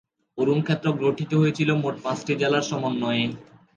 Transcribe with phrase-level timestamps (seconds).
[0.37, 3.23] অরুণ ক্ষেত্র গঠিত হয়েছিল মোট পাঁচটি জেলার সমন্বয়ে।